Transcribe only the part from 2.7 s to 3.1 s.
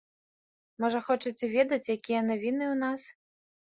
ў нас?